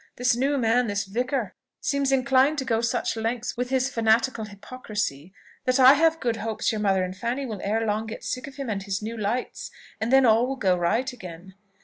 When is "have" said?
5.93-6.19